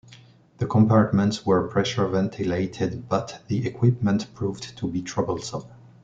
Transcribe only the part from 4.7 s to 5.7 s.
to be troublesome.